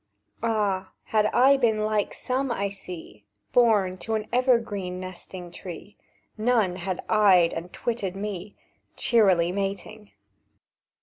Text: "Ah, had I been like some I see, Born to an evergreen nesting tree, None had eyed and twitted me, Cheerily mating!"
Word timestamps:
"Ah, 0.41 0.93
had 1.03 1.27
I 1.27 1.57
been 1.57 1.85
like 1.85 2.11
some 2.15 2.51
I 2.51 2.69
see, 2.69 3.23
Born 3.53 3.99
to 3.99 4.15
an 4.15 4.25
evergreen 4.33 4.99
nesting 4.99 5.51
tree, 5.51 5.95
None 6.39 6.77
had 6.77 7.03
eyed 7.07 7.53
and 7.53 7.71
twitted 7.71 8.15
me, 8.15 8.55
Cheerily 8.95 9.51
mating!" 9.51 10.09